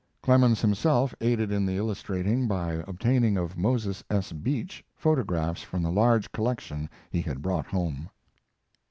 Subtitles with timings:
[0.23, 4.31] Clemens himself aided in the illustrating by obtaining of Moses S.
[4.31, 8.09] Beach photographs from the large collection he had brought home.